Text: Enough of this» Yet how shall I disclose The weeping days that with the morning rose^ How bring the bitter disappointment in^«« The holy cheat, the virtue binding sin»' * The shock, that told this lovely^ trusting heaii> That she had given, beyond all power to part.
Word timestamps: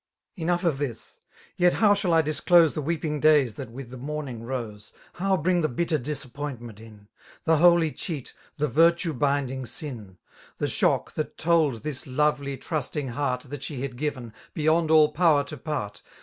Enough 0.35 0.63
of 0.63 0.77
this» 0.79 1.19
Yet 1.57 1.73
how 1.73 1.93
shall 1.93 2.11
I 2.11 2.23
disclose 2.23 2.73
The 2.73 2.81
weeping 2.81 3.19
days 3.19 3.53
that 3.53 3.69
with 3.69 3.91
the 3.91 3.99
morning 3.99 4.41
rose^ 4.41 4.93
How 5.13 5.37
bring 5.37 5.61
the 5.61 5.69
bitter 5.69 5.99
disappointment 5.99 6.79
in^«« 6.79 7.05
The 7.43 7.57
holy 7.57 7.91
cheat, 7.91 8.33
the 8.57 8.67
virtue 8.67 9.13
binding 9.13 9.67
sin»' 9.67 10.17
* 10.37 10.57
The 10.57 10.67
shock, 10.67 11.11
that 11.13 11.37
told 11.37 11.83
this 11.83 12.05
lovely^ 12.05 12.59
trusting 12.59 13.09
heaii> 13.09 13.43
That 13.49 13.61
she 13.61 13.83
had 13.83 13.95
given, 13.95 14.33
beyond 14.55 14.89
all 14.89 15.11
power 15.11 15.43
to 15.43 15.55
part. 15.55 16.01